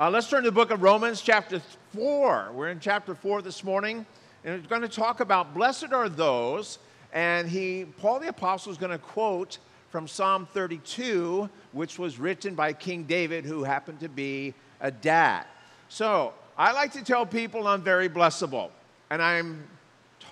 [0.00, 1.60] Uh, let's turn to the book of Romans, chapter
[1.92, 2.52] 4.
[2.54, 4.06] We're in chapter 4 this morning,
[4.44, 6.78] and we're going to talk about blessed are those.
[7.12, 9.58] And he, Paul the Apostle, is going to quote
[9.90, 15.44] from Psalm 32, which was written by King David, who happened to be a dad.
[15.90, 18.70] So I like to tell people I'm very blessable,
[19.10, 19.64] and I'm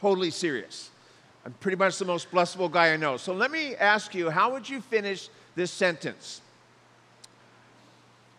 [0.01, 0.89] totally serious.
[1.45, 3.19] I'm pretty much the most blessable guy I know.
[3.19, 6.41] So let me ask you, how would you finish this sentence?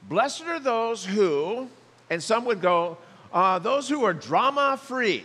[0.10, 1.70] Blessed are those who,
[2.10, 2.97] and some would go,
[3.32, 5.24] uh, those who are drama free,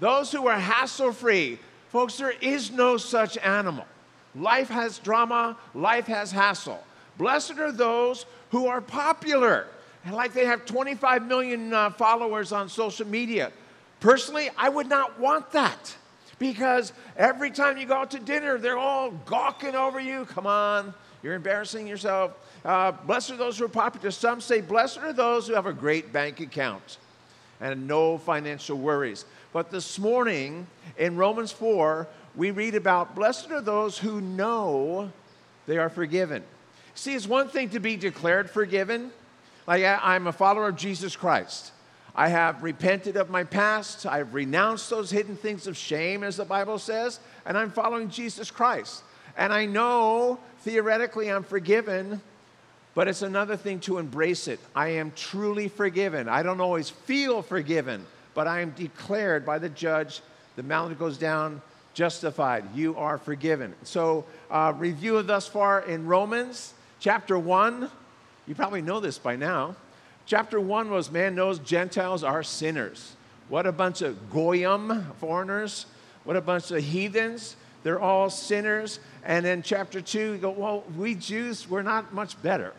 [0.00, 1.58] those who are hassle free.
[1.88, 3.86] Folks, there is no such animal.
[4.34, 6.84] Life has drama, life has hassle.
[7.16, 9.66] Blessed are those who are popular,
[10.10, 13.50] like they have 25 million uh, followers on social media.
[13.98, 15.96] Personally, I would not want that
[16.38, 20.26] because every time you go out to dinner, they're all gawking over you.
[20.26, 20.92] Come on,
[21.22, 22.32] you're embarrassing yourself.
[22.64, 24.10] Uh, blessed are those who are popular.
[24.10, 26.98] Some say, Blessed are those who have a great bank account
[27.60, 29.24] and no financial worries.
[29.52, 35.10] But this morning in Romans 4, we read about blessed are those who know
[35.66, 36.44] they are forgiven.
[36.94, 39.12] See, it's one thing to be declared forgiven.
[39.66, 41.72] Like I'm a follower of Jesus Christ.
[42.14, 44.04] I have repented of my past.
[44.04, 48.50] I've renounced those hidden things of shame, as the Bible says, and I'm following Jesus
[48.50, 49.04] Christ.
[49.36, 52.20] And I know theoretically I'm forgiven,
[52.98, 54.58] but it's another thing to embrace it.
[54.74, 56.28] I am truly forgiven.
[56.28, 58.04] I don't always feel forgiven,
[58.34, 60.20] but I am declared by the judge.
[60.56, 61.62] The mountain goes down,
[61.94, 62.64] justified.
[62.74, 63.72] You are forgiven.
[63.84, 67.88] So, uh, review thus far in Romans chapter 1.
[68.48, 69.76] You probably know this by now.
[70.26, 73.14] Chapter 1 was man knows Gentiles are sinners.
[73.48, 75.86] What a bunch of goyim, foreigners.
[76.24, 77.54] What a bunch of heathens.
[77.84, 78.98] They're all sinners.
[79.22, 82.72] And then chapter 2, you go, well, we Jews, we're not much better.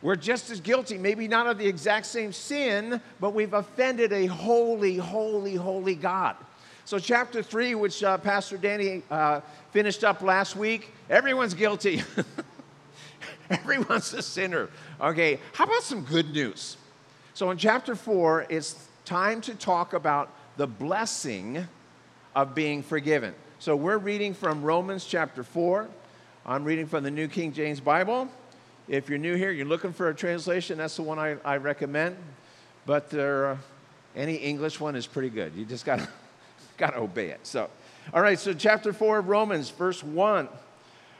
[0.00, 4.26] We're just as guilty, maybe not of the exact same sin, but we've offended a
[4.26, 6.36] holy, holy, holy God.
[6.84, 9.40] So, chapter 3, which uh, Pastor Danny uh,
[9.72, 12.02] finished up last week, everyone's guilty.
[13.50, 14.70] everyone's a sinner.
[15.00, 16.76] Okay, how about some good news?
[17.34, 21.66] So, in chapter 4, it's time to talk about the blessing
[22.34, 23.34] of being forgiven.
[23.58, 25.88] So, we're reading from Romans chapter 4.
[26.46, 28.28] I'm reading from the New King James Bible.
[28.88, 32.16] If you're new here, you're looking for a translation, that's the one I, I recommend.
[32.86, 33.56] But there, uh,
[34.16, 35.54] any English one is pretty good.
[35.54, 35.98] You just got
[36.78, 37.40] to obey it.
[37.42, 37.68] So,
[38.14, 40.48] all right, so chapter 4 of Romans, verse 1.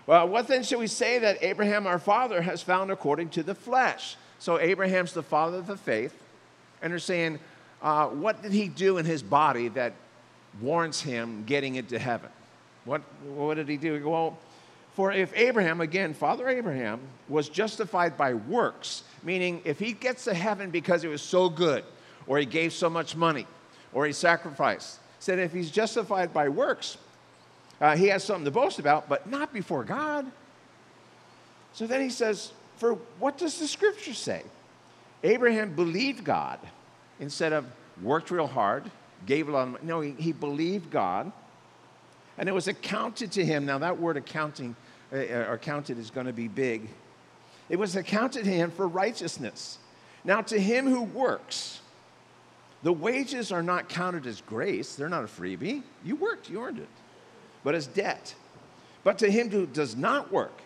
[0.06, 3.54] Well, what then should we say that Abraham our father has found according to the
[3.54, 4.16] flesh?
[4.38, 6.14] So, Abraham's the father of the faith.
[6.80, 7.38] And they're saying,
[7.82, 9.92] uh, what did he do in his body that
[10.62, 12.30] warrants him getting into heaven?
[12.86, 14.08] What, what did he do?
[14.08, 14.38] Well,
[14.98, 16.98] for if Abraham, again, Father Abraham,
[17.28, 21.84] was justified by works, meaning if he gets to heaven because it was so good,
[22.26, 23.46] or he gave so much money,
[23.92, 26.98] or he sacrificed, said if he's justified by works,
[27.80, 30.26] uh, he has something to boast about, but not before God.
[31.74, 34.42] So then he says, For what does the scripture say?
[35.22, 36.58] Abraham believed God
[37.20, 37.66] instead of
[38.02, 38.90] worked real hard,
[39.26, 39.84] gave a lot of money.
[39.86, 41.30] No, he, he believed God,
[42.36, 43.64] and it was accounted to him.
[43.64, 44.74] Now, that word accounting
[45.12, 46.88] uh, uh, counted is going to be big.
[47.68, 49.78] It was accounted to him for righteousness.
[50.24, 51.80] Now, to him who works,
[52.82, 55.82] the wages are not counted as grace, they're not a freebie.
[56.04, 56.88] You worked, you earned it,
[57.64, 58.34] but as debt.
[59.04, 60.60] But to him who does not work,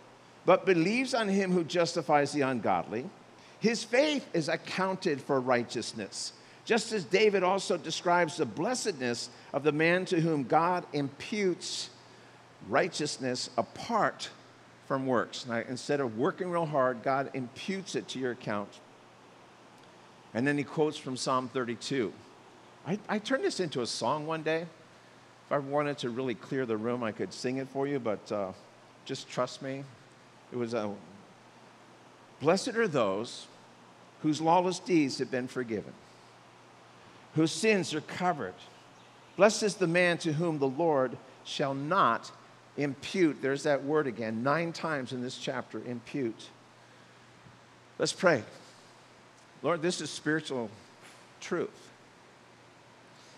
[0.44, 3.08] but believes on him who justifies the ungodly,
[3.60, 6.32] his faith is accounted for righteousness.
[6.64, 11.90] Just as David also describes the blessedness of the man to whom God imputes
[12.68, 14.30] righteousness apart
[14.86, 15.46] from works.
[15.46, 18.68] Now, instead of working real hard, God imputes it to your account.
[20.34, 22.12] And then he quotes from Psalm 32.
[22.86, 24.62] I, I turned this into a song one day.
[25.46, 28.32] If I wanted to really clear the room, I could sing it for you, but
[28.32, 28.52] uh,
[29.04, 29.84] just trust me.
[30.52, 30.90] It was a
[32.40, 33.46] Blessed are those
[34.22, 35.92] whose lawless deeds have been forgiven,
[37.34, 38.54] whose sins are covered.
[39.36, 42.32] Blessed is the man to whom the Lord shall not
[42.76, 43.42] impute.
[43.42, 46.48] There's that word again, nine times in this chapter impute.
[47.98, 48.42] Let's pray.
[49.62, 50.70] Lord, this is spiritual
[51.40, 51.90] truth.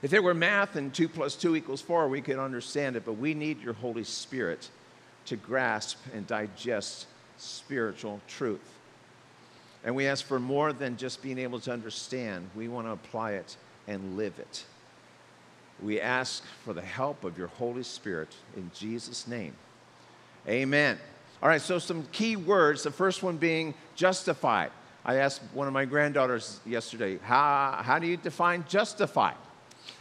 [0.02, 3.14] If it were math and 2 plus 2 equals 4, we could understand it, but
[3.14, 4.68] we need your Holy Spirit
[5.26, 7.06] to grasp and digest
[7.38, 8.60] spiritual truth.
[9.82, 13.32] And we ask for more than just being able to understand, we want to apply
[13.32, 13.56] it
[13.86, 14.64] and live it.
[15.82, 19.54] We ask for the help of your Holy Spirit in Jesus' name.
[20.48, 20.98] Amen.
[21.42, 22.82] All right, so some key words.
[22.82, 24.70] The first one being justified.
[25.04, 29.36] I asked one of my granddaughters yesterday, how, how do you define justified?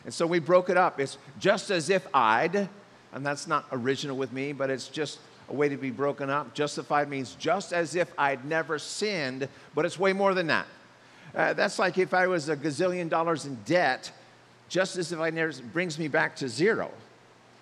[0.06, 1.00] And so we broke it up.
[1.00, 2.70] It's just as if I'd,
[3.12, 5.20] and that's not original with me, but it's just
[5.50, 6.54] a way to be broken up.
[6.54, 10.68] Justified means just as if I'd never sinned, but it's way more than that.
[11.36, 14.12] Uh, that's like if I was a gazillion dollars in debt,
[14.70, 16.90] just as if I never brings me back to zero.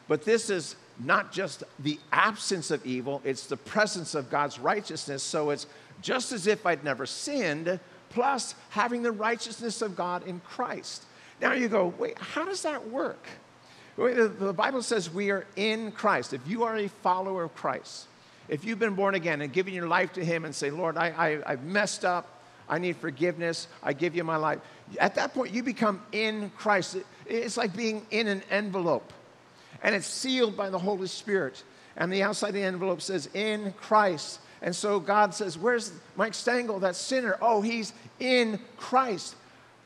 [0.07, 5.24] But this is not just the absence of evil, it's the presence of God's righteousness.
[5.24, 5.68] So it's
[6.01, 11.06] just as if I'd never sinned, plus having the righteousness of God in Christ.
[11.42, 13.25] Now you go, wait, how does that work?
[13.98, 16.33] The Bible says we are in Christ.
[16.33, 18.07] If you are a follower of Christ,
[18.48, 21.09] if you've been born again and given your life to Him and say, Lord, I,
[21.09, 24.59] I, I've messed up, I need forgiveness, I give you my life.
[24.99, 26.97] At that point, you become in Christ.
[27.25, 29.11] It's like being in an envelope,
[29.83, 31.63] and it's sealed by the Holy Spirit.
[31.97, 34.39] And the outside of the envelope says, in Christ.
[34.61, 37.37] And so God says, Where's Mike Stengel, that sinner?
[37.41, 39.35] Oh, he's in Christ.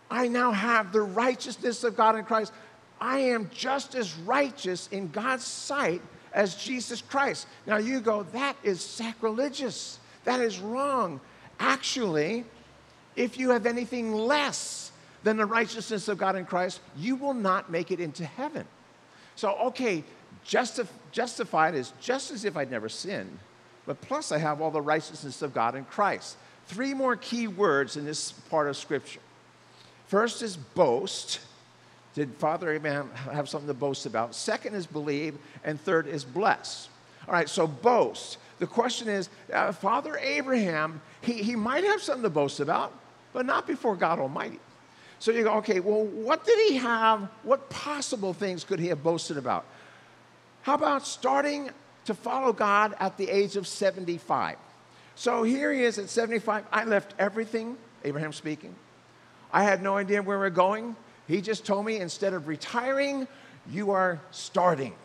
[0.09, 2.53] I now have the righteousness of God in Christ.
[3.01, 6.01] I am just as righteous in God's sight
[6.33, 7.47] as Jesus Christ.
[7.65, 9.99] Now you go, that is sacrilegious.
[10.25, 11.19] That is wrong.
[11.59, 12.45] Actually,
[13.15, 14.91] if you have anything less
[15.23, 18.65] than the righteousness of God in Christ, you will not make it into heaven.
[19.35, 20.03] So, okay,
[20.45, 23.39] justif- justified is just as if I'd never sinned,
[23.85, 26.37] but plus I have all the righteousness of God in Christ.
[26.67, 29.19] Three more key words in this part of Scripture
[30.07, 31.39] First is boast.
[32.13, 34.35] Did Father Abraham have something to boast about?
[34.35, 35.37] Second is believe.
[35.63, 36.87] And third is bless.
[37.27, 38.37] All right, so boast.
[38.59, 42.93] The question is uh, Father Abraham, he, he might have something to boast about,
[43.35, 44.61] but not before God Almighty.
[45.19, 47.29] So you go, okay, well, what did he have?
[47.43, 49.65] What possible things could he have boasted about?
[50.61, 51.69] How about starting
[52.05, 54.55] to follow God at the age of 75?
[55.15, 56.63] So here he is at 75.
[56.71, 58.73] I left everything, Abraham speaking.
[59.51, 60.95] I had no idea where we we're going.
[61.27, 63.27] He just told me instead of retiring,
[63.69, 64.95] you are starting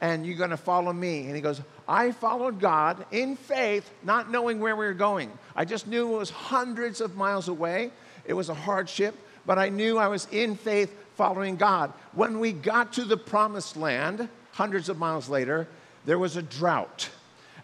[0.00, 1.26] and you're going to follow me.
[1.26, 5.30] And he goes, I followed God in faith, not knowing where we were going.
[5.54, 7.90] I just knew it was hundreds of miles away.
[8.24, 9.14] It was a hardship,
[9.44, 11.92] but I knew I was in faith following God.
[12.12, 15.68] When we got to the promised land, hundreds of miles later,
[16.06, 17.10] there was a drought.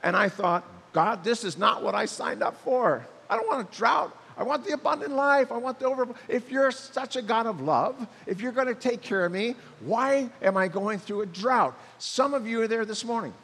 [0.02, 3.06] And I thought, God, this is not what I signed up for.
[3.28, 4.17] I don't want a drought.
[4.37, 5.52] I want the abundant life.
[5.52, 6.08] I want the over.
[6.26, 9.55] If you're such a God of love, if you're going to take care of me,
[9.81, 11.78] why am I going through a drought?
[11.99, 13.34] Some of you are there this morning.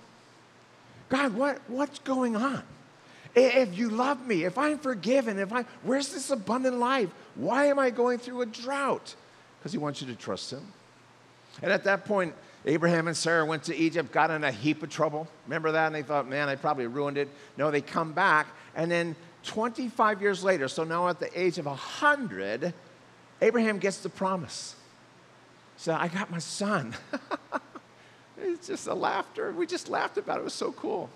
[1.09, 2.63] God, what, what's going on?
[3.35, 7.11] If you love me, if I'm forgiven, if I, where's this abundant life?
[7.35, 9.15] Why am I going through a drought?
[9.59, 10.73] Because he wants you to trust him.
[11.63, 14.91] And at that point, Abraham and Sarah went to Egypt, got in a heap of
[14.91, 15.29] trouble.
[15.47, 15.87] Remember that?
[15.87, 17.29] And they thought, man, I probably ruined it.
[17.57, 19.15] No, they come back, and then
[19.45, 22.75] 25 years later, so now at the age of 100,
[23.41, 24.75] Abraham gets the promise.
[25.77, 26.95] So I got my son.
[28.39, 29.53] it's just a laughter.
[29.53, 30.41] We just laughed about it.
[30.41, 31.11] It was so cool.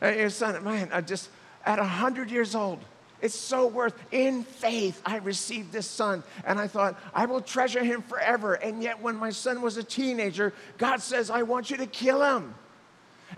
[0.00, 1.30] Uh, and his son, man, I just,
[1.64, 2.78] at 100 years old,
[3.20, 6.24] it's so worth, in faith, I received this son.
[6.44, 8.54] And I thought, I will treasure him forever.
[8.54, 12.22] And yet, when my son was a teenager, God says, I want you to kill
[12.22, 12.54] him.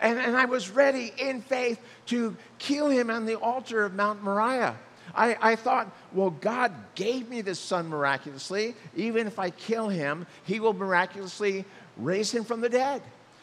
[0.01, 4.23] And, and I was ready in faith to kill him on the altar of Mount
[4.23, 4.77] Moriah.
[5.15, 8.75] I, I, thought, well, God gave me this son miraculously.
[8.97, 11.65] Even if I kill him, he will miraculously
[11.97, 13.03] raise him from the dead.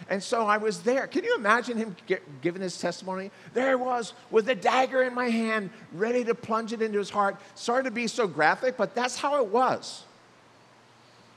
[0.10, 1.08] And so I was there.
[1.08, 3.32] Can you imagine him get, giving his testimony?
[3.54, 7.10] There I was with a dagger in my hand, ready to plunge it into his
[7.10, 7.38] heart.
[7.56, 10.04] Sorry to be so graphic, but that's how it was.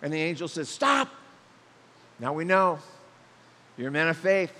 [0.02, 1.08] And the angel says, Stop.
[2.18, 2.78] Now we know
[3.76, 4.52] you're a man of faith.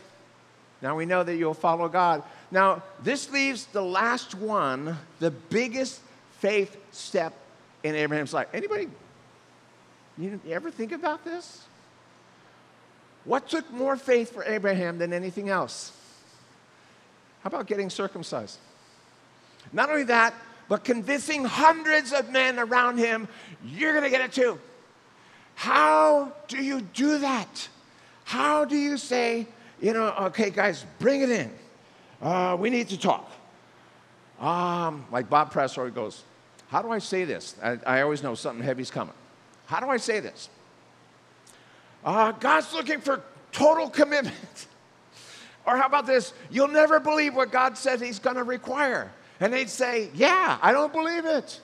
[0.83, 2.23] Now we know that you'll follow God.
[2.51, 6.01] Now, this leaves the last one, the biggest
[6.39, 7.33] faith step
[7.83, 8.49] in Abraham's life.
[8.53, 8.89] Anybody,
[10.19, 11.65] you ever think about this?
[13.25, 15.93] What took more faith for Abraham than anything else?
[17.43, 18.59] How about getting circumcised?
[19.73, 20.35] Not only that,
[20.69, 23.29] but convincing hundreds of men around him,
[23.65, 24.59] you're going to get it too.
[25.55, 27.69] How do you do that?
[28.25, 29.47] How do you say,
[29.81, 31.51] you know, okay, guys, bring it in.
[32.21, 33.31] Uh, we need to talk.
[34.41, 36.25] Um, like Bob Presser goes,
[36.69, 37.55] how do I say this?
[37.63, 39.15] I, I, always know something heavy's coming.
[39.67, 40.49] How do I say this?
[42.05, 44.67] Uh, God's looking for total commitment.
[45.67, 46.33] or how about this?
[46.51, 49.11] You'll never believe what God said He's going to require.
[49.41, 51.61] And they'd say, Yeah, I don't believe it.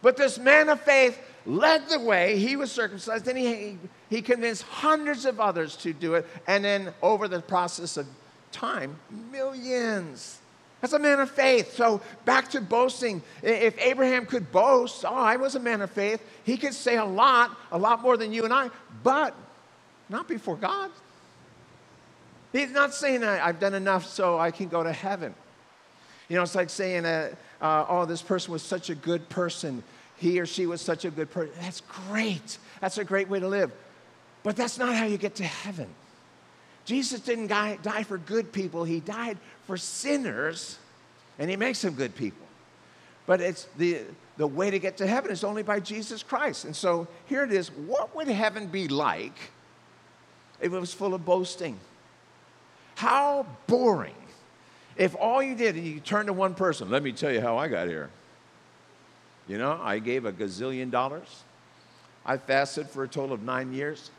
[0.00, 2.38] But this man of faith led the way.
[2.38, 6.26] He was circumcised, and he, he convinced hundreds of others to do it.
[6.46, 8.06] And then, over the process of
[8.52, 8.96] time,
[9.30, 10.38] millions
[10.80, 11.74] That's a man of faith.
[11.74, 13.22] So back to boasting.
[13.42, 17.04] If Abraham could boast, oh, I was a man of faith, he could say a
[17.04, 18.70] lot, a lot more than you and I,
[19.02, 19.34] but
[20.08, 20.90] not before God.
[22.52, 25.34] He's not saying I've done enough so I can go to heaven.
[26.28, 29.82] You know, it's like saying, uh, uh, oh, this person was such a good person.
[30.16, 31.54] He or she was such a good person.
[31.60, 32.58] That's great.
[32.80, 33.72] That's a great way to live.
[34.42, 35.88] But that's not how you get to heaven.
[36.84, 39.36] Jesus didn't die, die for good people, He died
[39.66, 40.78] for sinners,
[41.38, 42.46] and He makes them good people.
[43.26, 44.00] But it's the,
[44.38, 46.64] the way to get to heaven is only by Jesus Christ.
[46.64, 47.68] And so here it is.
[47.70, 49.36] What would heaven be like
[50.60, 51.78] it was full of boasting?
[52.96, 54.14] How boring
[54.98, 57.68] if all you did, you turned to one person, let me tell you how I
[57.68, 58.10] got here.
[59.46, 61.44] You know, I gave a gazillion dollars.
[62.26, 64.10] I fasted for a total of nine years.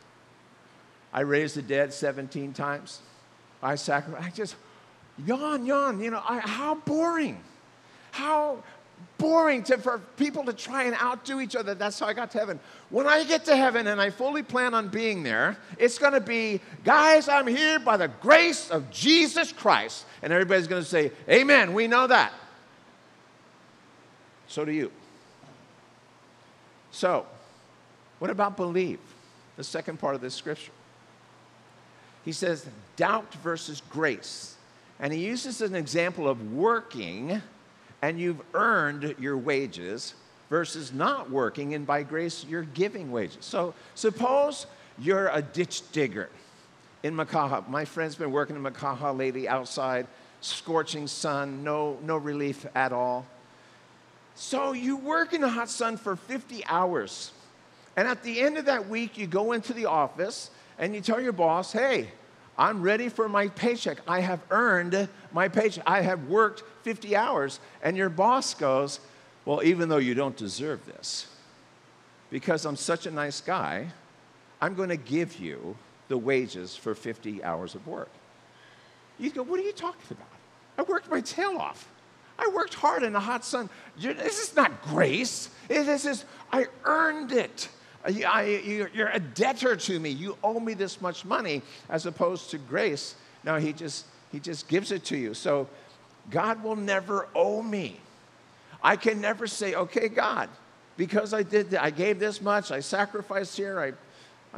[1.12, 3.00] I raised the dead 17 times.
[3.62, 4.26] I sacrificed.
[4.26, 4.56] I just,
[5.24, 6.00] yawn, yawn.
[6.00, 7.38] You know, I, how boring.
[8.12, 8.64] How
[9.18, 11.74] boring to, for people to try and outdo each other.
[11.74, 12.58] That's how I got to heaven.
[12.88, 16.20] When I get to heaven, and I fully plan on being there, it's going to
[16.20, 20.04] be, guys, I'm here by the grace of Jesus Christ.
[20.22, 22.32] And everybody's going to say, Amen, we know that.
[24.48, 24.90] So do you.
[26.90, 27.26] So,
[28.18, 28.98] what about believe?
[29.56, 30.72] The second part of this scripture.
[32.24, 32.66] He says,
[32.96, 34.56] doubt versus grace.
[34.98, 37.40] And he uses an example of working
[38.02, 40.14] and you've earned your wages
[40.48, 43.44] versus not working and by grace you're giving wages.
[43.44, 44.66] So suppose
[44.98, 46.28] you're a ditch digger
[47.02, 47.66] in Makaha.
[47.68, 50.06] My friend's been working in Makaha lately outside,
[50.40, 53.26] scorching sun, no, no relief at all.
[54.34, 57.32] So you work in the hot sun for 50 hours.
[57.96, 61.20] And at the end of that week, you go into the office and you tell
[61.20, 62.08] your boss, hey,
[62.60, 64.00] I'm ready for my paycheck.
[64.06, 65.82] I have earned my paycheck.
[65.86, 67.58] I have worked 50 hours.
[67.82, 69.00] And your boss goes,
[69.46, 71.26] Well, even though you don't deserve this,
[72.28, 73.86] because I'm such a nice guy,
[74.60, 75.74] I'm going to give you
[76.08, 78.10] the wages for 50 hours of work.
[79.18, 80.28] You go, What are you talking about?
[80.76, 81.88] I worked my tail off.
[82.38, 83.70] I worked hard in the hot sun.
[83.98, 85.48] This is not grace.
[85.68, 87.70] This is, I earned it.
[88.08, 90.10] You're a debtor to me.
[90.10, 93.14] You owe me this much money, as opposed to grace.
[93.44, 95.34] No, he just, he just gives it to you.
[95.34, 95.68] So
[96.30, 98.00] God will never owe me.
[98.82, 100.48] I can never say, okay, God,
[100.96, 103.92] because I did, I gave this much, I sacrificed here, I,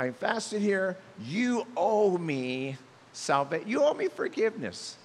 [0.00, 2.76] I fasted here, you owe me
[3.12, 3.68] salvation.
[3.68, 4.96] You owe me forgiveness.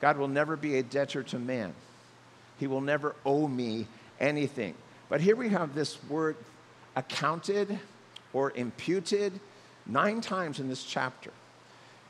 [0.00, 1.72] God will never be a debtor to man.
[2.58, 3.86] He will never owe me
[4.20, 4.74] anything.
[5.08, 6.36] But here we have this word
[6.96, 7.78] accounted
[8.32, 9.38] or imputed
[9.86, 11.30] nine times in this chapter.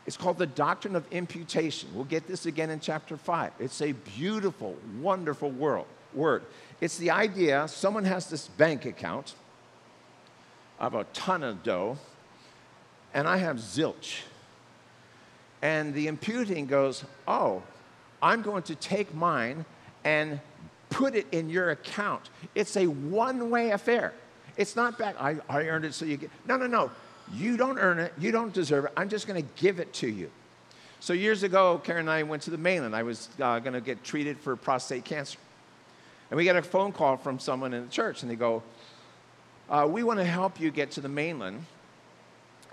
[0.06, 1.88] It's called the doctrine of imputation.
[1.94, 3.52] We'll get this again in chapter 5.
[3.58, 6.42] It's a beautiful, wonderful world, word.
[6.80, 9.34] It's the idea someone has this bank account
[10.78, 11.96] of a ton of dough,
[13.14, 14.22] and I have zilch.
[15.62, 17.62] And the imputing goes, Oh,
[18.22, 19.64] I'm going to take mine
[20.04, 20.40] and
[20.90, 22.28] put it in your account.
[22.54, 24.12] It's a one way affair.
[24.56, 26.30] It's not back, I, I earned it so you get.
[26.46, 26.90] No, no, no.
[27.32, 28.12] You don't earn it.
[28.18, 28.92] You don't deserve it.
[28.96, 30.30] I'm just going to give it to you.
[31.00, 32.94] So years ago, Karen and I went to the mainland.
[32.94, 35.38] I was uh, going to get treated for prostate cancer.
[36.30, 38.62] And we got a phone call from someone in the church, and they go,
[39.68, 41.64] uh, We want to help you get to the mainland.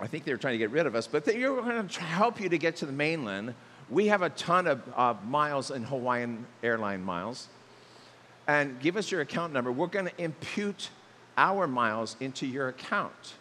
[0.00, 2.00] I think they were trying to get rid of us, but they were going to
[2.00, 3.54] help you to get to the mainland.
[3.90, 7.48] We have a ton of uh, miles in Hawaiian airline miles.
[8.48, 9.70] And give us your account number.
[9.70, 10.90] We're going to impute
[11.36, 13.34] our miles into your account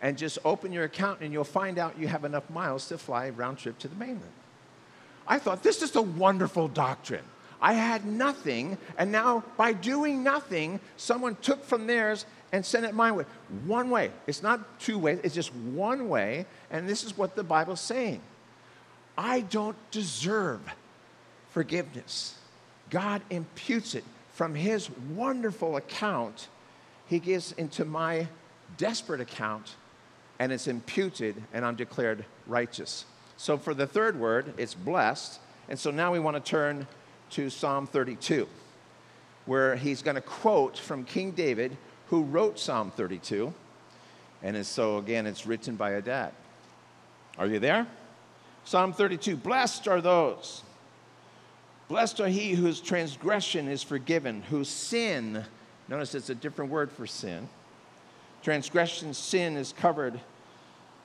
[0.00, 3.30] and just open your account and you'll find out you have enough miles to fly
[3.30, 4.32] round trip to the mainland.
[5.26, 7.24] I thought, this is a wonderful doctrine.
[7.60, 12.92] I had nothing, and now by doing nothing, someone took from theirs and sent it
[12.92, 13.24] my way.
[13.64, 14.10] One way.
[14.26, 18.20] It's not two ways, it's just one way, and this is what the Bible's saying.
[19.16, 20.60] I don't deserve
[21.50, 22.34] forgiveness.
[22.90, 26.48] God imputes it from his wonderful account,
[27.12, 28.26] he gives into my
[28.78, 29.74] desperate account
[30.38, 33.04] and it's imputed, and I'm declared righteous.
[33.36, 35.38] So for the third word, it's blessed.
[35.68, 36.86] And so now we want to turn
[37.32, 38.48] to Psalm 32,
[39.44, 41.76] where he's going to quote from King David,
[42.06, 43.52] who wrote Psalm 32.
[44.42, 46.32] And so, again, it's written by a dad.
[47.36, 47.86] Are you there?
[48.64, 50.62] Psalm 32 Blessed are those.
[51.88, 55.44] Blessed are he whose transgression is forgiven, whose sin,
[55.92, 57.48] notice it's a different word for sin.
[58.42, 60.20] Transgression, sin is covered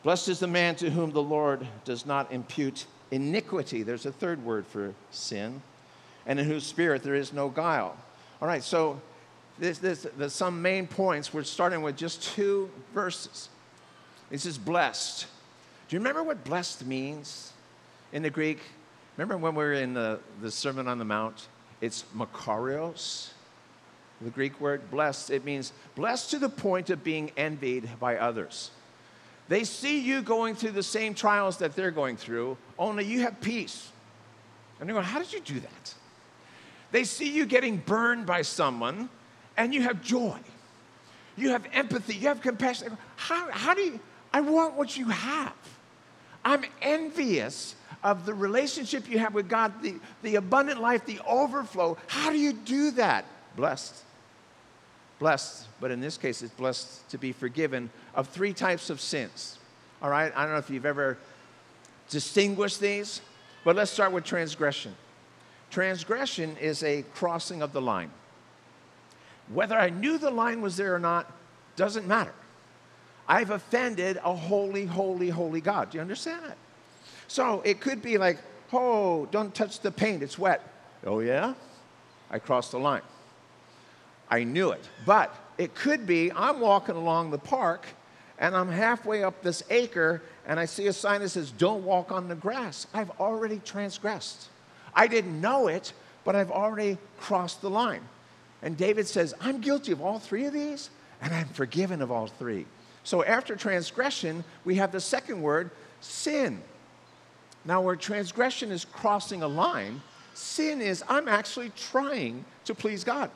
[0.07, 3.83] Blessed is the man to whom the Lord does not impute iniquity.
[3.83, 5.61] There's a third word for sin.
[6.25, 7.97] and in whose spirit there is no guile.
[8.41, 9.01] All right, so
[9.59, 11.33] this, this, there's some main points.
[11.33, 13.49] We're starting with just two verses.
[14.29, 15.25] This is blessed.
[15.87, 17.51] Do you remember what blessed means
[18.13, 18.59] in the Greek?
[19.17, 21.47] Remember when we were in the, the Sermon on the Mount?
[21.81, 23.31] It's makarios,
[24.21, 25.29] the Greek word blessed.
[25.29, 28.71] It means blessed to the point of being envied by others.
[29.47, 33.39] They see you going through the same trials that they're going through, only you have
[33.39, 33.91] peace.
[34.79, 35.93] And they're going, How did you do that?
[36.91, 39.09] They see you getting burned by someone,
[39.55, 40.37] and you have joy.
[41.35, 42.15] You have empathy.
[42.15, 42.97] You have compassion.
[43.15, 43.99] How, how do you?
[44.33, 45.53] I want what you have.
[46.43, 51.97] I'm envious of the relationship you have with God, the, the abundant life, the overflow.
[52.07, 53.25] How do you do that?
[53.55, 54.03] Blessed.
[55.19, 59.57] Blessed, but in this case, it's blessed to be forgiven of three types of sins.
[60.01, 60.31] All right?
[60.35, 61.17] I don't know if you've ever
[62.09, 63.21] distinguished these,
[63.63, 64.95] but let's start with transgression.
[65.71, 68.11] Transgression is a crossing of the line.
[69.51, 71.31] Whether I knew the line was there or not
[71.75, 72.33] doesn't matter.
[73.27, 75.89] I've offended a holy, holy, holy God.
[75.89, 76.57] Do you understand that?
[77.27, 78.37] So it could be like,
[78.71, 80.61] oh, don't touch the paint, it's wet.
[81.05, 81.53] Oh, yeah?
[82.29, 83.01] I crossed the line.
[84.29, 84.87] I knew it.
[85.05, 87.85] But it could be I'm walking along the park
[88.39, 92.11] and I'm halfway up this acre and I see a sign that says, Don't walk
[92.11, 92.87] on the grass.
[92.93, 94.49] I've already transgressed.
[94.93, 95.93] I didn't know it,
[96.23, 98.01] but I've already crossed the line.
[98.61, 100.89] And David says, I'm guilty of all three of these,
[101.21, 102.65] and I'm forgiven of all three.
[103.03, 105.69] So after transgression, we have the second word,
[106.01, 106.61] sin.
[107.63, 110.01] Now, where transgression is crossing a line,
[110.33, 113.29] sin is I'm actually trying to please God.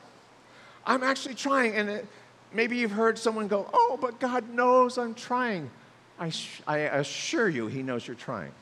[0.86, 1.74] I'm actually trying.
[1.74, 2.06] And it,
[2.52, 5.70] maybe you've heard someone go, Oh, but God knows I'm trying.
[6.18, 8.52] I, sh- I assure you, He knows you're trying.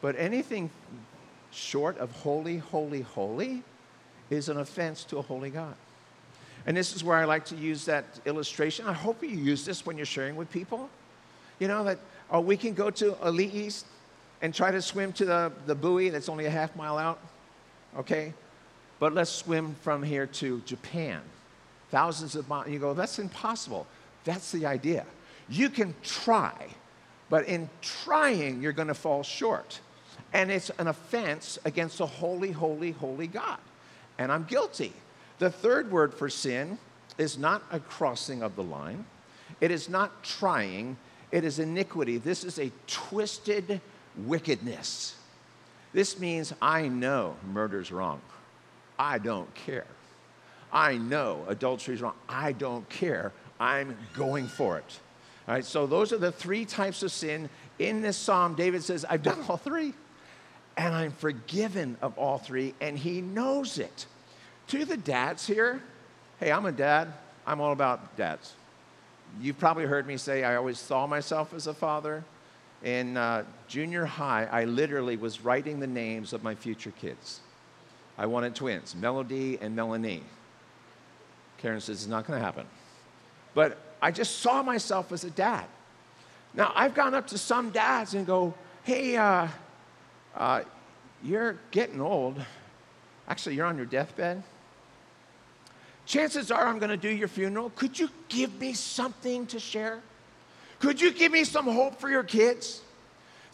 [0.00, 0.70] But anything
[1.50, 3.62] short of holy, holy, holy
[4.30, 5.74] is an offense to a holy God.
[6.66, 8.86] And this is where I like to use that illustration.
[8.86, 10.88] I hope you use this when you're sharing with people.
[11.58, 11.98] You know, that
[12.30, 13.86] oh, we can go to Ali East
[14.42, 17.20] and try to swim to the, the buoy that's only a half mile out,
[17.96, 18.32] okay?
[19.04, 21.20] But let's swim from here to Japan,
[21.90, 22.70] thousands of miles.
[22.70, 23.86] You go, that's impossible.
[24.24, 25.04] That's the idea.
[25.46, 26.68] You can try,
[27.28, 29.78] but in trying, you're going to fall short.
[30.32, 33.58] And it's an offense against the holy, holy, holy God.
[34.16, 34.94] And I'm guilty.
[35.38, 36.78] The third word for sin
[37.18, 39.04] is not a crossing of the line,
[39.60, 40.96] it is not trying,
[41.30, 42.16] it is iniquity.
[42.16, 43.82] This is a twisted
[44.16, 45.16] wickedness.
[45.92, 48.22] This means I know murder's wrong.
[48.98, 49.86] I don't care.
[50.72, 52.14] I know adultery is wrong.
[52.28, 53.32] I don't care.
[53.60, 54.98] I'm going for it.
[55.46, 57.48] All right, so those are the three types of sin.
[57.78, 59.94] In this psalm, David says, I've done all three,
[60.76, 64.06] and I'm forgiven of all three, and he knows it.
[64.68, 65.82] To the dads here,
[66.40, 67.12] hey, I'm a dad.
[67.46, 68.54] I'm all about dads.
[69.40, 72.24] You've probably heard me say I always saw myself as a father.
[72.82, 77.40] In uh, junior high, I literally was writing the names of my future kids.
[78.16, 80.22] I wanted twins, Melody and Melanie.
[81.58, 82.66] Karen says it's not going to happen.
[83.54, 85.64] But I just saw myself as a dad.
[86.52, 89.48] Now, I've gone up to some dads and go, hey, uh,
[90.36, 90.62] uh,
[91.22, 92.40] you're getting old.
[93.26, 94.42] Actually, you're on your deathbed.
[96.06, 97.70] Chances are I'm going to do your funeral.
[97.70, 100.00] Could you give me something to share?
[100.78, 102.82] Could you give me some hope for your kids?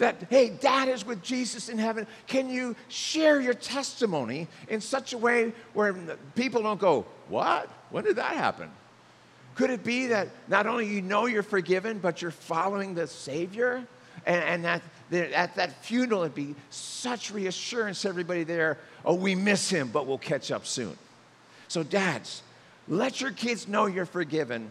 [0.01, 2.07] That, hey, dad is with Jesus in heaven.
[2.27, 5.95] Can you share your testimony in such a way where
[6.35, 7.69] people don't go, what?
[7.91, 8.71] When did that happen?
[9.55, 13.87] Could it be that not only you know you're forgiven, but you're following the Savior?
[14.27, 14.83] And, and that,
[15.33, 20.07] at that funeral, it'd be such reassurance to everybody there oh, we miss him, but
[20.07, 20.97] we'll catch up soon.
[21.69, 22.43] So, dads,
[22.89, 24.71] let your kids know you're forgiven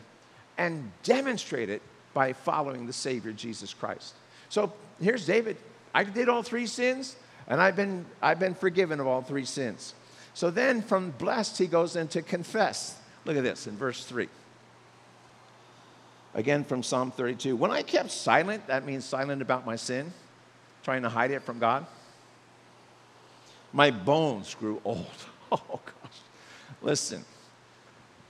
[0.58, 1.82] and demonstrate it
[2.13, 4.13] by following the Savior, Jesus Christ.
[4.50, 5.58] So, here's David.
[5.94, 7.16] I did all three sins,
[7.48, 9.94] and I've been, I've been forgiven of all three sins.
[10.34, 12.98] So then from blessed, he goes into confess.
[13.26, 14.30] Look at this in verse 3.
[16.36, 17.56] Again from Psalm 32.
[17.56, 20.14] When I kept silent, that means silent about my sin,
[20.84, 21.86] trying to hide it from God,
[23.74, 25.06] my bones grew old.
[25.52, 26.20] Oh, gosh.
[26.84, 27.26] Listen,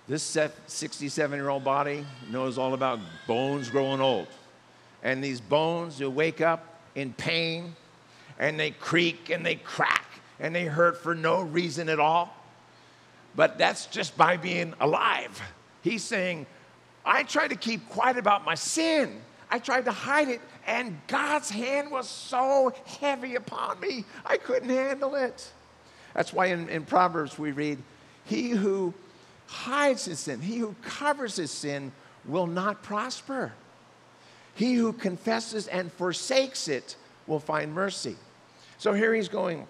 [0.08, 4.30] this 67 year old body knows all about bones growing old
[5.04, 7.76] and these bones will wake up in pain
[8.38, 10.06] and they creak and they crack
[10.40, 12.36] and they hurt for no reason at all.
[13.36, 15.42] But that's just by being alive.
[15.82, 16.46] He's saying,
[17.06, 19.22] I tried to keep quiet about my sin.
[19.52, 24.70] I tried to hide it, and God's hand was so heavy upon me, I couldn't
[24.70, 25.52] handle it.
[26.14, 27.80] That's why in, in Proverbs we read,
[28.26, 28.94] He who
[29.48, 31.92] hides his sin, he who covers his sin
[32.26, 33.54] will not prosper.
[34.60, 38.18] He who confesses and forsakes it will find mercy.
[38.78, 39.66] So here he's going,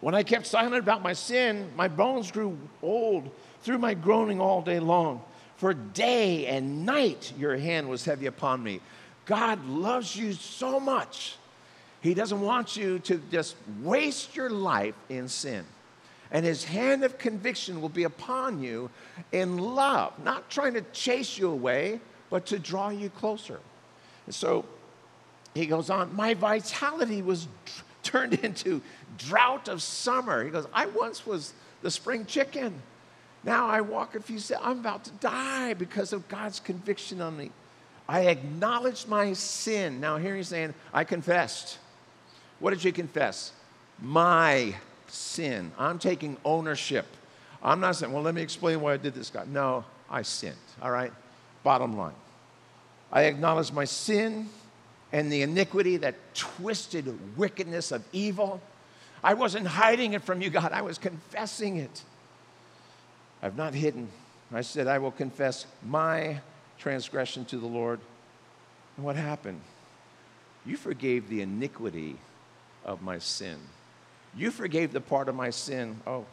[0.00, 4.60] When I kept silent about my sin, my bones grew old through my groaning all
[4.60, 5.22] day long.
[5.54, 8.80] For day and night your hand was heavy upon me.
[9.24, 11.36] God loves you so much.
[12.00, 15.64] He doesn't want you to just waste your life in sin.
[16.32, 18.90] And his hand of conviction will be upon you
[19.30, 23.60] in love, not trying to chase you away, but to draw you closer.
[24.32, 24.64] So
[25.54, 27.48] he goes on, My vitality was
[28.02, 28.82] turned into
[29.18, 30.44] drought of summer.
[30.44, 32.74] He goes, I once was the spring chicken.
[33.44, 34.60] Now I walk a few steps.
[34.64, 37.50] I'm about to die because of God's conviction on me.
[38.08, 40.00] I acknowledged my sin.
[40.00, 41.78] Now here he's saying, I confessed.
[42.60, 43.52] What did you confess?
[44.00, 44.74] My
[45.08, 45.72] sin.
[45.78, 47.06] I'm taking ownership.
[47.62, 49.48] I'm not saying, well, let me explain why I did this, God.
[49.48, 50.56] No, I sinned.
[50.80, 51.12] All right?
[51.62, 52.14] Bottom line.
[53.12, 54.48] I acknowledge my sin
[55.12, 58.62] and the iniquity, that twisted wickedness of evil.
[59.22, 60.72] I wasn't hiding it from you, God.
[60.72, 62.02] I was confessing it.
[63.42, 64.08] I've not hidden.
[64.52, 66.40] I said, I will confess my
[66.78, 68.00] transgression to the Lord.
[68.96, 69.60] And what happened?
[70.64, 72.16] You forgave the iniquity
[72.84, 73.58] of my sin.
[74.34, 76.00] You forgave the part of my sin.
[76.06, 76.24] Oh,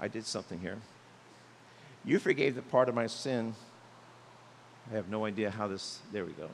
[0.00, 0.78] I did something here.
[2.04, 3.54] You forgave the part of my sin.
[4.90, 6.48] I have no idea how this, there we go.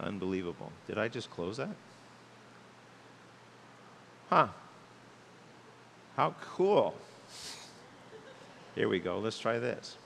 [0.00, 0.70] Unbelievable.
[0.86, 1.74] Did I just close that?
[4.28, 4.48] Huh.
[6.16, 6.94] How cool.
[8.74, 9.18] Here we go.
[9.18, 9.96] Let's try this.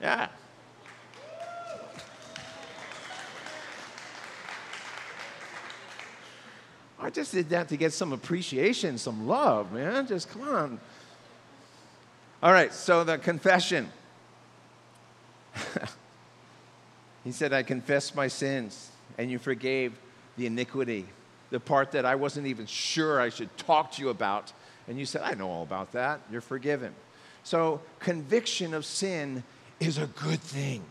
[0.00, 0.28] Yeah.
[7.00, 10.06] I just did that to get some appreciation, some love, man.
[10.06, 10.80] Just come on.
[12.42, 13.90] All right, so the confession.
[17.24, 19.92] he said, I confess my sins, and you forgave
[20.36, 21.06] the iniquity,
[21.50, 24.52] the part that I wasn't even sure I should talk to you about.
[24.86, 26.20] And you said, I know all about that.
[26.30, 26.94] You're forgiven.
[27.42, 29.42] So, conviction of sin
[29.80, 30.82] is a good thing.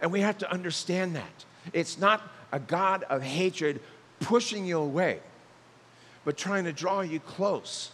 [0.00, 1.44] And we have to understand that.
[1.72, 3.80] It's not a God of hatred
[4.20, 5.20] pushing you away
[6.24, 7.90] but trying to draw you close.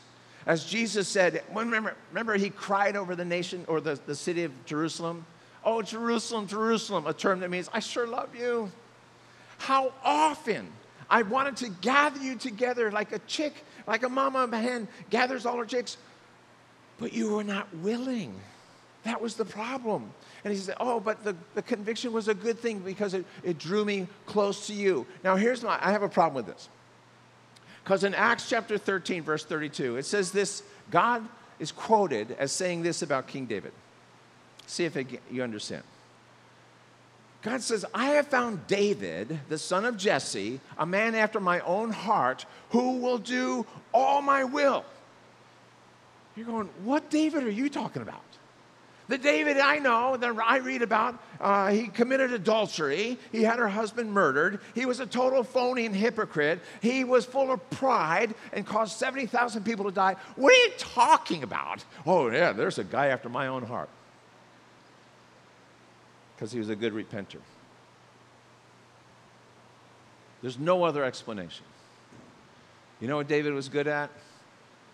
[0.48, 4.64] As Jesus said, remember, remember he cried over the nation or the, the city of
[4.64, 5.26] Jerusalem?
[5.62, 8.72] Oh, Jerusalem, Jerusalem, a term that means, I sure love you.
[9.58, 10.72] How often
[11.10, 15.58] I wanted to gather you together like a chick, like a mama hen gathers all
[15.58, 15.98] her chicks,
[16.98, 18.34] but you were not willing.
[19.02, 20.10] That was the problem.
[20.44, 23.58] And he said, Oh, but the, the conviction was a good thing because it, it
[23.58, 25.06] drew me close to you.
[25.22, 26.70] Now, here's my, I have a problem with this.
[27.88, 31.26] Because in Acts chapter 13, verse 32, it says this God
[31.58, 33.72] is quoted as saying this about King David.
[34.66, 34.94] See if
[35.30, 35.84] you understand.
[37.40, 41.90] God says, I have found David, the son of Jesse, a man after my own
[41.90, 44.84] heart, who will do all my will.
[46.36, 48.20] You're going, What David are you talking about?
[49.08, 53.18] The David I know, that I read about, uh, he committed adultery.
[53.32, 54.60] He had her husband murdered.
[54.74, 56.60] He was a total phony and hypocrite.
[56.82, 60.16] He was full of pride and caused 70,000 people to die.
[60.36, 61.84] What are you talking about?
[62.06, 63.88] Oh, yeah, there's a guy after my own heart.
[66.36, 67.40] Because he was a good repenter.
[70.42, 71.64] There's no other explanation.
[73.00, 74.10] You know what David was good at?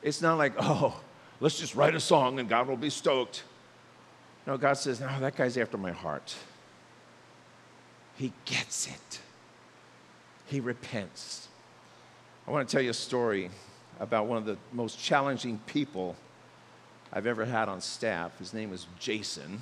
[0.03, 1.01] It's not like, oh,
[1.41, 3.43] let's just write a song and God will be stoked.
[4.47, 6.35] No, God says, no, that guy's after my heart.
[8.17, 9.21] He gets it.
[10.47, 11.49] He repents.
[12.47, 13.51] I want to tell you a story
[14.01, 16.15] about one of the most challenging people
[17.13, 18.39] I've ever had on staff.
[18.39, 19.61] His name was Jason.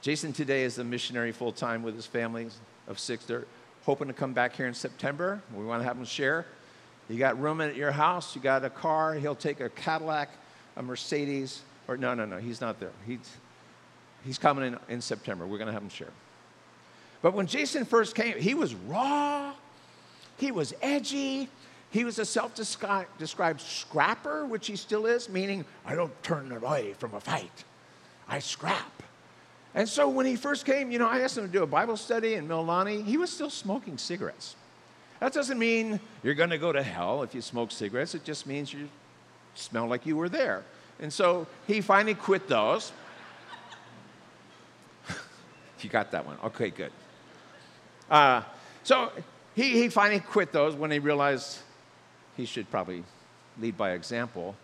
[0.00, 2.48] Jason today is a missionary full time with his family
[2.86, 3.24] of six.
[3.24, 3.46] They're
[3.84, 5.42] hoping to come back here in September.
[5.56, 6.46] We want to have him share.
[7.08, 10.28] You got room at your house, you got a car, he'll take a Cadillac,
[10.76, 12.92] a Mercedes, or no, no, no, he's not there.
[13.06, 13.36] He's,
[14.24, 15.46] he's coming in in September.
[15.46, 16.12] We're going to have him share.
[17.22, 19.52] But when Jason first came, he was raw,
[20.36, 21.48] he was edgy,
[21.90, 26.94] he was a self described scrapper, which he still is, meaning I don't turn away
[26.98, 27.64] from a fight,
[28.28, 29.02] I scrap.
[29.74, 31.96] And so when he first came, you know, I asked him to do a Bible
[31.96, 33.04] study in Mililani.
[33.04, 34.56] He was still smoking cigarettes.
[35.20, 38.14] That doesn't mean you're going to go to hell if you smoke cigarettes.
[38.14, 38.88] It just means you
[39.54, 40.62] smell like you were there.
[41.00, 42.92] And so he finally quit those.
[45.80, 46.36] you got that one.
[46.44, 46.92] Okay, good.
[48.10, 48.42] Uh,
[48.82, 49.12] so
[49.54, 51.58] he, he finally quit those when he realized
[52.36, 53.04] he should probably
[53.60, 54.56] lead by example.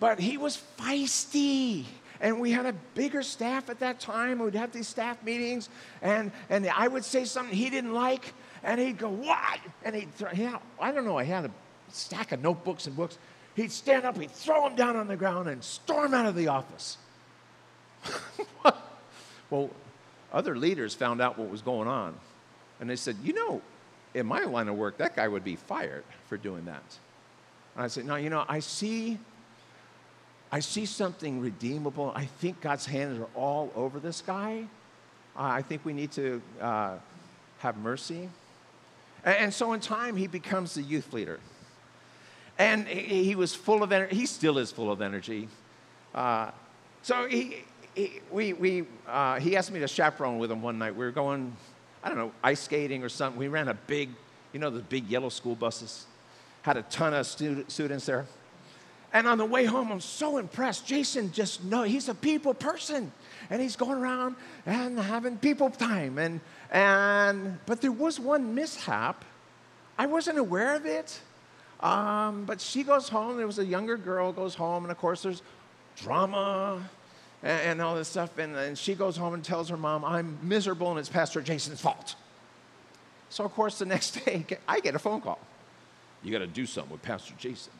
[0.00, 1.84] But he was feisty.
[2.20, 4.38] And we had a bigger staff at that time.
[4.38, 5.68] We'd have these staff meetings,
[6.02, 8.32] and, and I would say something he didn't like,
[8.62, 9.58] and he'd go, What?
[9.84, 11.50] And he'd throw, yeah, I don't know, I had a
[11.88, 13.18] stack of notebooks and books.
[13.54, 16.48] He'd stand up, he'd throw him down on the ground, and storm out of the
[16.48, 16.96] office.
[19.50, 19.70] well,
[20.32, 22.14] other leaders found out what was going on,
[22.80, 23.62] and they said, You know,
[24.14, 26.82] in my line of work, that guy would be fired for doing that.
[27.74, 29.18] And I said, No, you know, I see
[30.54, 32.12] I see something redeemable.
[32.14, 34.66] I think God's hands are all over this guy.
[35.34, 36.96] I think we need to uh,
[37.60, 38.28] have mercy.
[39.24, 41.40] And, and, so in time, he becomes the youth leader.
[42.62, 44.16] And he, he was full of energy.
[44.16, 45.48] He still is full of energy.
[46.14, 46.50] Uh,
[47.02, 50.94] so he, he, we, we, uh, he asked me to chaperone with him one night.
[50.94, 51.56] We were going,
[52.02, 53.38] I don't know, ice skating or something.
[53.38, 54.10] We ran a big,
[54.52, 56.06] you know, the big yellow school buses.
[56.62, 58.26] Had a ton of students there.
[59.12, 60.86] And on the way home, I'm so impressed.
[60.86, 63.12] Jason just know he's a people person,
[63.50, 66.18] and he's going around and having people time.
[66.18, 69.24] And and but there was one mishap.
[69.98, 71.20] I wasn't aware of it.
[71.82, 73.36] Um, but she goes home.
[73.36, 75.42] There was a younger girl goes home, and of course there's
[75.96, 76.88] drama
[77.42, 78.38] and, and all this stuff.
[78.38, 81.80] And, and she goes home and tells her mom, "I'm miserable, and it's Pastor Jason's
[81.80, 82.14] fault."
[83.30, 85.40] So of course the next day I get a phone call.
[86.22, 87.72] You got to do something with Pastor Jason.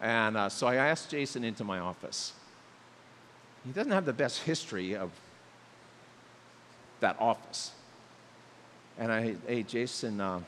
[0.00, 2.32] And uh, so I asked Jason into my office.
[3.64, 5.10] He doesn't have the best history of
[7.00, 7.72] that office.
[8.98, 10.40] And I, hey, Jason, uh,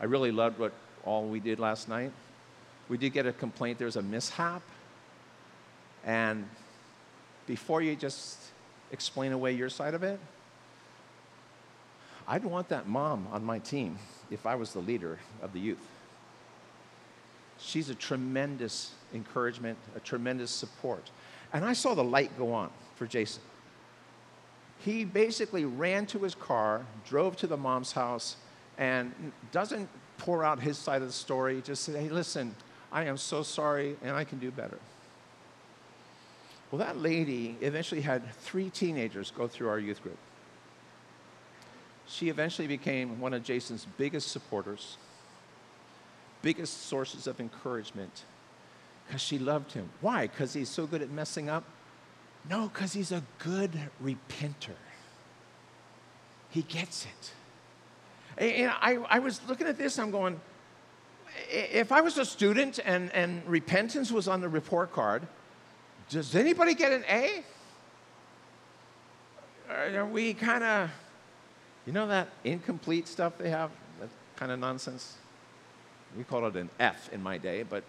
[0.00, 0.72] I really loved what
[1.04, 2.12] all we did last night.
[2.88, 4.62] We did get a complaint there's a mishap.
[6.04, 6.46] And
[7.46, 8.38] before you just
[8.92, 10.18] explain away your side of it,
[12.26, 13.98] I'd want that mom on my team
[14.30, 15.86] if I was the leader of the youth
[17.60, 21.10] she's a tremendous encouragement, a tremendous support.
[21.52, 23.42] And I saw the light go on for Jason.
[24.78, 28.36] He basically ran to his car, drove to the mom's house,
[28.80, 29.12] and
[29.52, 29.88] doesn't
[30.18, 32.56] pour out his side of the story, just say, hey, listen,
[32.90, 34.78] I am so sorry and I can do better.
[36.70, 40.18] Well, that lady eventually had three teenagers go through our youth group.
[42.06, 44.96] She eventually became one of Jason's biggest supporters
[46.42, 48.24] biggest sources of encouragement
[49.06, 49.90] because she loved him.
[50.00, 50.26] Why?
[50.26, 51.64] Because he's so good at messing up?
[52.48, 54.76] No, because he's a good repenter.
[56.48, 57.32] He gets it.
[58.40, 60.40] And I, I was looking at this, I'm going,
[61.50, 65.26] if I was a student and, and repentance was on the report card,
[66.08, 67.44] does anybody get an A?
[69.94, 70.90] Are we kind of,
[71.86, 73.70] you know, that incomplete stuff they have?
[74.00, 75.16] That kind of nonsense?
[76.16, 77.84] We call it an F in my day, but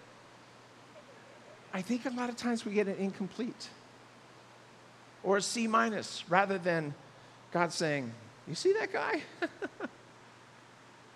[1.74, 3.70] I think a lot of times we get an incomplete
[5.24, 6.94] or a C minus rather than
[7.54, 8.12] God saying,
[8.48, 9.22] You see that guy?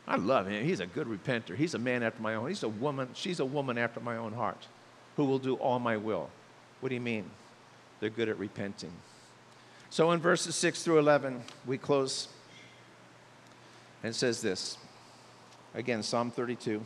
[0.07, 0.63] I love him.
[0.63, 1.55] He's a good repenter.
[1.55, 2.49] He's a man after my own.
[2.49, 3.09] He's a woman.
[3.13, 4.67] She's a woman after my own heart
[5.15, 6.29] who will do all my will.
[6.79, 7.25] What do you mean?
[7.99, 8.91] They're good at repenting.
[9.89, 12.27] So in verses 6 through 11, we close
[14.05, 14.77] and it says this.
[15.73, 16.85] Again, Psalm 32.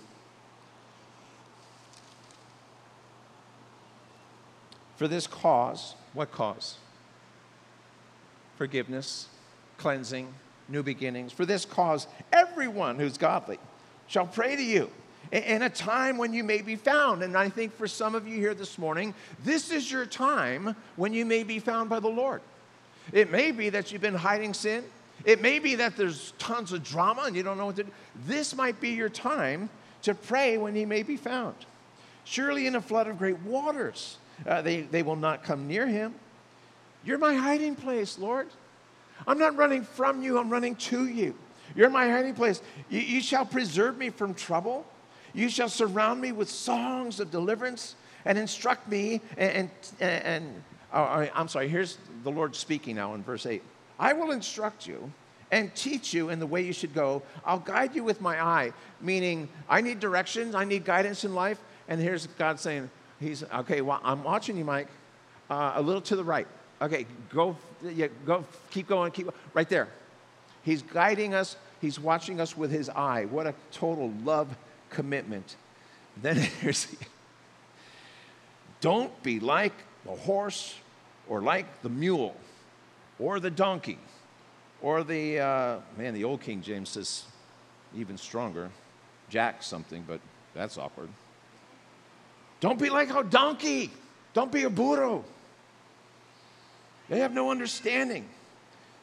[4.95, 6.77] For this cause, what cause?
[8.57, 9.27] Forgiveness,
[9.77, 10.33] cleansing,
[10.69, 11.31] new beginnings.
[11.31, 13.59] For this cause, everyone who's godly
[14.07, 14.89] shall pray to you
[15.31, 17.23] in a time when you may be found.
[17.23, 21.13] And I think for some of you here this morning, this is your time when
[21.13, 22.41] you may be found by the Lord.
[23.11, 24.83] It may be that you've been hiding sin.
[25.25, 27.91] It may be that there's tons of drama and you don't know what to do.
[28.25, 29.69] This might be your time
[30.03, 31.55] to pray when he may be found.
[32.23, 36.13] Surely in a flood of great waters, uh, they, they will not come near him.
[37.03, 38.47] You're my hiding place, Lord.
[39.27, 41.35] I'm not running from you, I'm running to you.
[41.75, 42.61] You're my hiding place.
[42.89, 44.85] You, you shall preserve me from trouble.
[45.33, 49.21] You shall surround me with songs of deliverance and instruct me.
[49.37, 53.61] And, and, and oh, I'm sorry, here's the Lord speaking now in verse 8.
[53.99, 55.11] I will instruct you
[55.51, 57.21] and teach you in the way you should go.
[57.45, 61.59] I'll guide you with my eye, meaning I need directions, I need guidance in life.
[61.87, 64.87] And here's God saying, He's, okay, well, I'm watching you, Mike.
[65.49, 66.47] Uh, a little to the right.
[66.81, 69.87] Okay, go, yeah, go, keep going, keep right there.
[70.63, 73.25] He's guiding us, he's watching us with his eye.
[73.25, 74.55] What a total love
[74.89, 75.55] commitment.
[76.21, 76.87] Then here's,
[78.81, 79.73] don't be like
[80.05, 80.75] the horse
[81.27, 82.35] or like the mule
[83.19, 83.99] or the donkey
[84.81, 87.25] Or the, uh, man, the old King James says
[87.95, 88.69] even stronger,
[89.29, 90.21] jack something, but
[90.53, 91.09] that's awkward.
[92.61, 93.91] Don't be like a donkey.
[94.33, 95.23] Don't be a burro.
[97.09, 98.27] They have no understanding.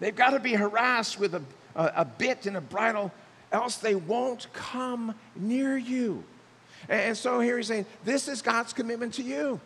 [0.01, 1.43] They've got to be harassed with a,
[1.75, 3.13] a, a bit and a bridle,
[3.53, 6.25] else they won't come near you.
[6.89, 9.61] And, and so here he's saying, This is God's commitment to you.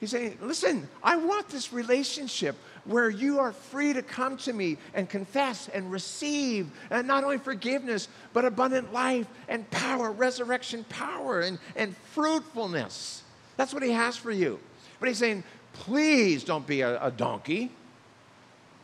[0.00, 4.76] He's saying, Listen, I want this relationship where you are free to come to me
[4.94, 11.40] and confess and receive and not only forgiveness, but abundant life and power, resurrection power
[11.40, 13.22] and, and fruitfulness.
[13.56, 14.58] That's what he has for you.
[14.98, 17.70] But he's saying, please don't be a, a donkey.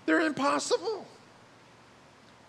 [0.07, 1.07] They're impossible.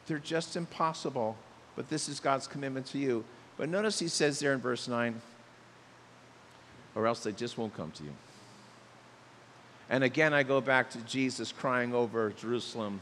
[0.07, 1.37] They're just impossible.
[1.75, 3.23] But this is God's commitment to you.
[3.57, 5.21] But notice he says there in verse 9,
[6.95, 8.13] or else they just won't come to you.
[9.89, 13.01] And again, I go back to Jesus crying over Jerusalem.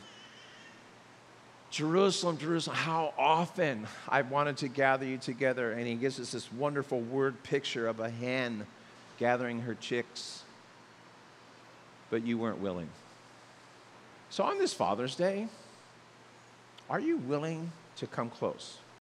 [1.69, 5.73] Jerusalem, Jerusalem, how often I wanted to gather you together.
[5.73, 8.65] And he gives us this wonderful word picture of a hen
[9.17, 10.43] gathering her chicks,
[12.09, 12.89] but you weren't willing.
[14.29, 15.47] So on this Father's Day,
[16.89, 18.77] are you willing to come close?